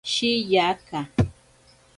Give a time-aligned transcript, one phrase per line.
[0.13, 1.01] Shiyaka.